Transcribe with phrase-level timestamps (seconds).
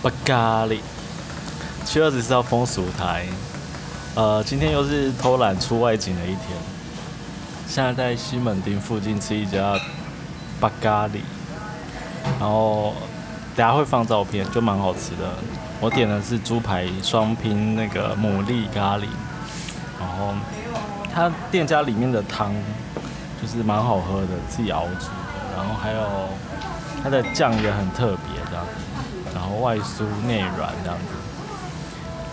[0.00, 0.78] 巴咖喱，
[1.84, 3.26] 七月二十四号风俗台。
[4.14, 6.38] 呃，今天又是偷懒出外景的一天。
[7.66, 9.76] 现在在西门町附近吃一家
[10.60, 11.18] 巴咖喱，
[12.38, 12.94] 然后
[13.56, 15.32] 等下会放照片，就蛮好吃的。
[15.80, 19.06] 我点的是猪排双拼那个牡蛎咖喱，
[19.98, 20.32] 然后
[21.12, 22.54] 它店家里面的汤
[23.42, 25.56] 就是蛮好喝的，自己熬煮的。
[25.56, 26.00] 然后还有
[27.02, 28.64] 它的酱也很特别，这样，
[29.38, 31.14] 然后外酥内软这样子。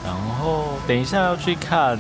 [0.04, 1.96] 然后等一下要去看《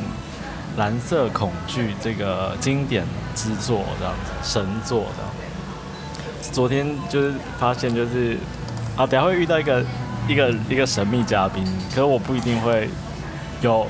[0.78, 3.06] 蓝色恐惧》这个经典
[3.36, 6.52] 之作，这样子神作的。
[6.52, 8.38] 昨天就是发现，就是
[8.98, 9.86] 啊，等下会遇到一个
[10.28, 12.90] 一个一个神秘嘉宾，可是我不一定会
[13.62, 13.86] 有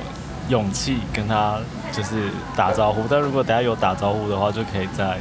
[0.49, 1.59] 勇气跟他
[1.91, 3.03] 就是打招呼。
[3.09, 5.17] 但如果等下有打招呼的话，就可以在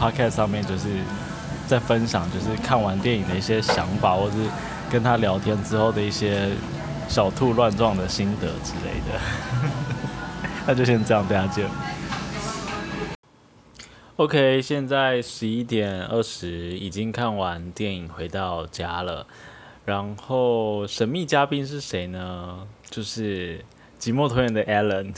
[0.00, 0.88] podcast 上面就是
[1.66, 4.36] 在分享，就是看完电影的一些想法，或是
[4.96, 6.48] 跟他聊天之后的一些。
[7.08, 9.20] 小兔乱撞的心得之类的，
[10.66, 11.64] 那就先这样，大家见。
[14.16, 19.24] OK，现在十一点二十，已经看完电影回到家了。
[19.84, 22.66] 然后神秘嘉宾是谁呢？
[22.90, 23.64] 就是
[24.00, 25.14] 寂寞拖延的 Alan，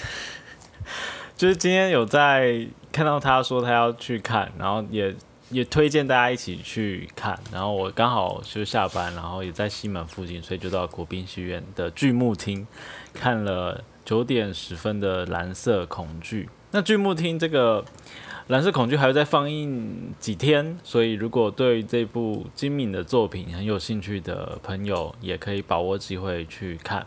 [1.39, 5.17] 就是今天有在看到他说他要去看，然后也。
[5.51, 12.67] 也推荐大家一起去看，然后我刚好就下班，然后也在西门附近，所以就到国宾戏院的剧目厅
[13.15, 16.45] 看了九点十分的《蓝色恐惧》。
[16.73, 17.83] 那剧目厅这个
[18.49, 27.07] 《蓝色恐惧》还要再放映几天，所以如果对这部精敏的作品很有兴趣的朋友，也可以把握机会去看。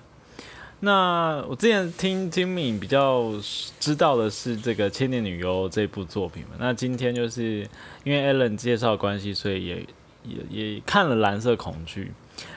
[0.83, 3.31] 那我之前听金敏比较
[3.79, 7.67] 知道的是这个《千年女优》这部作品嘛，那今天就是
[8.03, 9.87] 因为 Allen 介绍关系，所以也
[10.23, 12.11] 也也看了《蓝色恐惧》，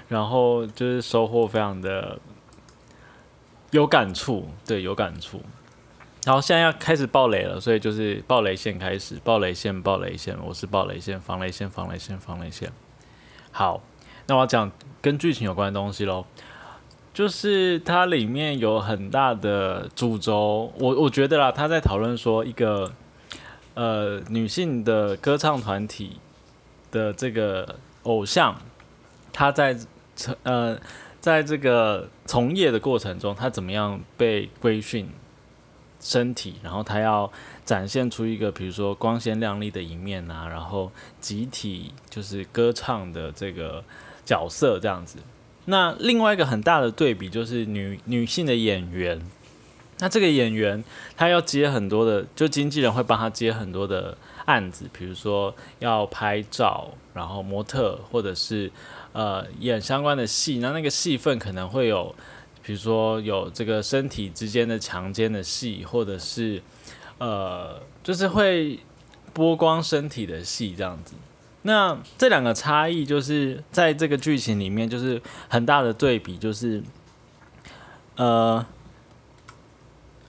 [0.08, 2.19] 然后就是收获非常的
[3.72, 5.42] 有感触，对，有感触。
[6.25, 12.73] 然后现在要开始爆雷了，所以就是爆雷线开始，爆雷线，爆雷线，我是爆雷线，防雷线，防雷线，防雷线。
[13.51, 13.83] 好，
[14.27, 16.24] 那我要讲跟剧情有关的东西喽。
[17.14, 22.92] 就是它里面有很大的主轴，我我觉得啦，他在讨论说一个
[23.75, 26.19] 呃女性的歌唱团体
[26.91, 28.61] 的这个偶像，
[29.33, 29.79] 他在
[30.17, 30.77] 成呃
[31.20, 35.08] 在这个从业的过程中，他怎么样被规训
[36.01, 37.31] 身体，然后他要
[37.64, 43.85] 展现出一个比如说光鲜亮丽的一面啊，然后集体就是歌唱的这个
[44.25, 45.19] 角色这样子。
[45.67, 49.20] 那另外一个很大的对比就是女女性的演员，
[49.98, 50.83] 那这个演员
[51.17, 58.70] 她要接很多的，就经纪人会帮她接很多的案子，比如说要拍照，然后模特或者是
[59.13, 62.14] 呃演相关的戏，那那个戏份可能会有，
[62.63, 66.61] 比如说有这个身体之间的强奸的戏，或者是
[67.19, 68.79] 呃就是会
[69.35, 71.14] 剥光身体的戏这样子。
[71.67, 76.83] 那这两个差异就是在这个剧情里面，就是很大的对比，就是
[78.17, 78.64] 呃，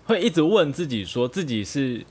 [0.06, 2.06] 会一直问自己说自己是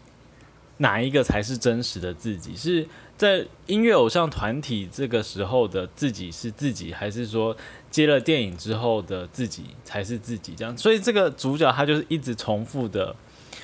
[0.76, 2.54] 哪一个才是真实的自己？
[2.54, 2.86] 是
[3.16, 7.56] 在音乐偶像团体这个时候的自己是自己，还是说
[7.90, 10.54] 接了电影之后的自己才是自己？
[10.54, 13.16] 这样，所以这个主角他就是一直重复的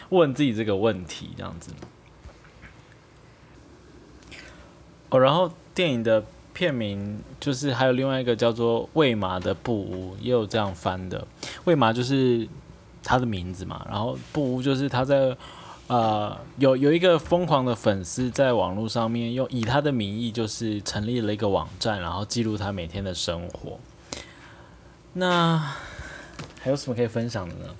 [0.09, 1.71] 问自己这个问题，这样子。
[5.10, 6.22] 哦，然后电影的
[6.53, 11.26] 片名就是还有另外一个叫做《未麻的布屋》，也有这样翻的。
[11.65, 12.47] 未麻就是
[13.03, 15.37] 他的名字嘛，然后布屋就是他在
[15.88, 23.81] 呃有有一个疯狂的粉丝在网络上面用以他的名义就是成立了一个网站，然后记录他每天的生活。
[25.15, 25.59] 那
[26.60, 27.75] 还有什么可以分享的呢？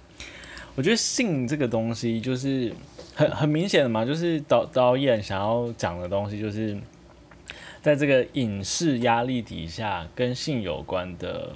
[0.74, 2.72] 我觉得性这个东西就是
[3.14, 6.76] 很很明显的嘛，就是导导演想要讲的东西就是。
[7.82, 11.50] 在这个影视压力底下，跟性有关的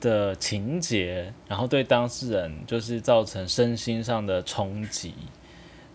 [0.00, 5.12] 的情节，然后对当事人就是造成身心上的冲击。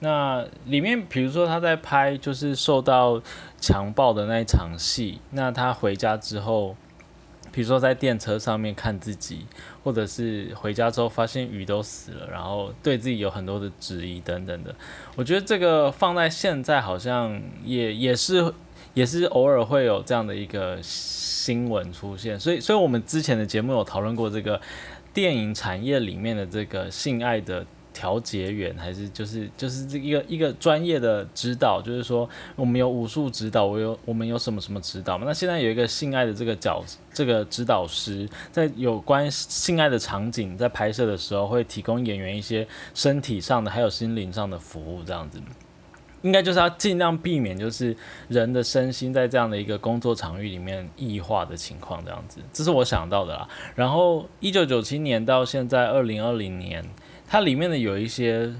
[0.01, 3.19] 那里面，比如说他在拍就是受到
[3.59, 6.75] 强暴的那一场戏，那他回家之后，
[7.51, 9.47] 比如说在电车上面看自己，
[9.83, 14.73] 或者是回家之后发现鱼都死了，然后对自己有很多的质疑等等的。
[15.15, 18.53] 我觉得这个放在现在好像也也是。
[18.99, 24.59] 也是偶尔会有这样的一个新闻出现，所以，所以我们之前的节目有讨论过这个
[25.13, 35.23] 电影产业里面的这个性爱的调节员，还是就是就是这一个一个专业的指导，就是说我们有武术指导，我有我们有什么什么指导嘛？
[35.25, 45.39] 那现在有一个性爱的这个角这个指导师，在有关性爱的场景在拍摄的时候，会提供演员一些身体上的还有心灵上的服务，这样子。
[46.21, 47.95] 应该就是要尽量避免，就是
[48.27, 53.47] 人的身心在这样的一个工作场域里面异化的情况，这样子，这是我想到的啦。
[53.75, 56.83] 然后一九九七年到现在二零二零年，
[57.27, 58.53] 它里面的有一些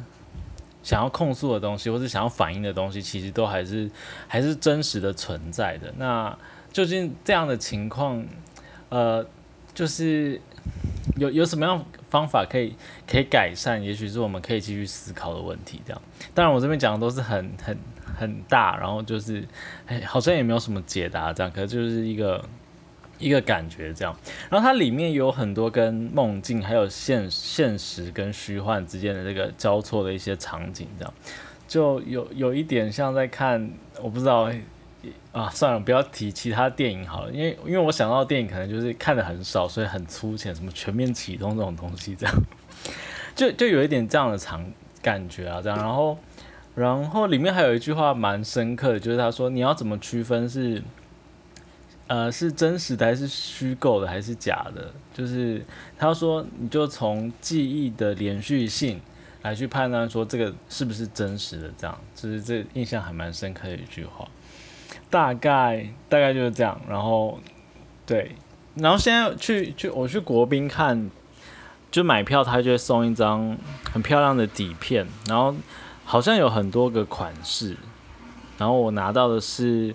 [0.84, 3.92] 想要控诉的东西，或者想要反映的东西，其实都还是
[4.28, 5.94] 还是真实的存在的。
[5.98, 6.38] 那
[6.72, 8.26] 究竟这样的情况，
[8.90, 9.26] 呃，
[9.74, 10.40] 就是
[11.18, 11.86] 有有什么样？
[12.10, 12.76] 方法可以
[13.08, 15.82] 可以改善，也许是我们可以继续思考的问题。
[15.86, 16.02] 这样，
[16.34, 17.78] 当然我这边讲的都是很很
[18.18, 19.48] 很大，然后就是
[19.86, 22.44] 哎，好像也没有什么解答这样，可是就是一个
[23.18, 24.16] 一个感觉这样。
[24.50, 31.14] 然后它里面有很多跟梦境还有现现实跟虚幻之间的这个交错的一些场景，这样
[31.68, 33.72] 就有有一点像在看，
[34.02, 34.52] 我不知道。
[35.32, 42.36] 啊，算了，不要提其他电影好了，因为因为我想到电影可能就是看的很少，所以很粗浅，什么全面启动这种东西，这样
[43.34, 44.70] 就就有一点这样的场
[45.02, 46.18] 感觉啊，这样，然后
[46.76, 50.82] 然后里面还有一句话蛮深刻的，就是他说你要怎么区分是
[52.08, 55.64] 呃是真实的还是虚构的还是假的，就是
[55.98, 59.00] 他说你就从记忆的连续性
[59.44, 64.28] 来去判断说这个是不是真实的，这样，就是这印象还蛮深刻的一句话。
[65.10, 67.40] 大概大概就是这样，然后
[68.06, 68.36] 对，
[68.76, 71.10] 然后现在去去我去国宾看，
[71.90, 73.58] 就买票他就会送一张
[73.92, 75.56] 很漂亮的底片，然后
[76.06, 77.76] 好像有很多个款式，
[78.58, 79.94] 然后我拿到的是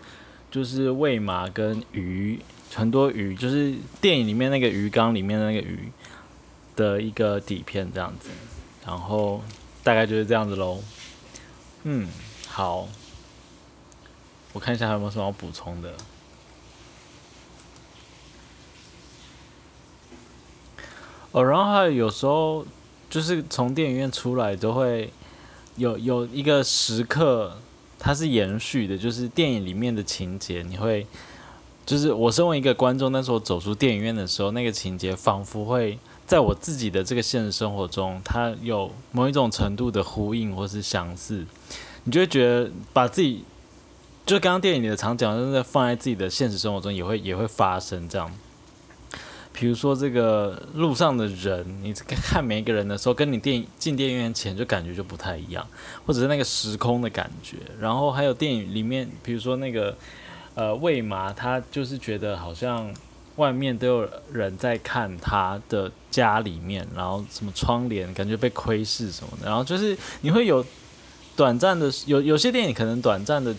[0.51, 2.41] 就是喂马跟鱼，
[2.75, 5.93] 很多鱼，就是电影里面那个鱼缸里面的那个鱼
[6.75, 8.31] 的一个底片这样子，
[8.85, 9.41] 然后
[9.85, 10.81] 大概就是这样子喽，
[11.85, 12.09] 嗯，
[12.49, 12.89] 好。
[14.55, 15.93] 我看一下还有没有什么要补充的。
[21.33, 22.65] 哦，然后还有有时候
[23.11, 25.12] 就是从电影院出来都会
[25.75, 27.59] 有有一个时刻，
[27.99, 31.05] 它是延续的，就是电影里面的情节，你会
[31.85, 41.45] 就是我身为一个观众，但是我走出电影院的时候，那个情节仿佛会在我自己的这个现实生活中，它有某一种程度的呼应或是相似，
[42.05, 43.43] 你就会觉得把自己。
[44.26, 48.32] 就刚刚电影里的场景，真的放在自己的现实生活中也会也会发生这样。
[49.53, 55.65] 比如说这个路上的人，你看每一个人的时候，跟你电影进电影院前就感觉就不太一样，
[56.06, 57.59] 或者是那个时空的感觉。
[57.79, 59.94] 然后还有电影里面，比如说那个
[60.55, 62.93] 呃魏麻，他就是觉得好像
[63.37, 70.65] 外面都有人在看他的家里面，然后什么窗帘感觉被窥视什么的，然后就是你会有
[71.37, 73.55] 短暂的有有些电影可能短暂的。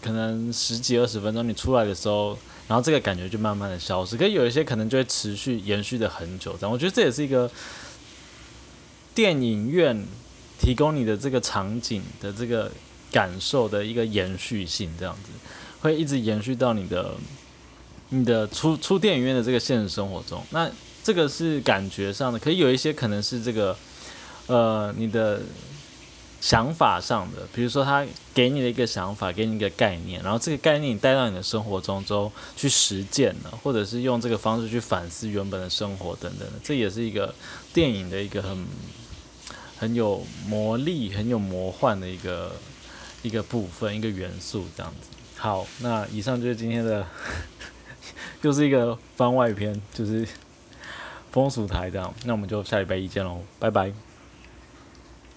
[0.00, 4.16] 可能十几二十分钟，你出来的时候，然后这个感觉就慢慢的消失。
[4.16, 7.50] 可有一些可能就会持续延续的很久，这样我觉得这也是一个
[9.14, 10.06] 电影院
[10.60, 12.70] 提供你的这个场景的这个
[13.10, 15.30] 感受的一个延续性，这样子
[15.80, 17.14] 会一直延续到你的
[18.10, 20.42] 你的出出电影院的这个现实生活中。
[20.50, 20.70] 那
[21.02, 23.76] 这个是感觉上的，可以有一些可能是这个
[24.46, 25.40] 呃你的。
[26.40, 37.34] 想法上的，比如说他给你的一个想法，给你一个概念，然后这个概念你带到你的生活中之后去实践了，或者是用这个方式去反思原本的生活等等的，这也是一个
[37.72, 38.66] 电影的一个很
[39.78, 42.52] 很有魔力、很有魔幻的一个
[43.22, 45.08] 一个部分、一个元素这样子。
[45.36, 47.06] 好，那以上就是今天的，
[48.42, 50.26] 又是一个番外篇，就是
[51.30, 52.12] 风俗台这样。
[52.24, 54.07] 那我们就下礼拜一见喽，拜拜。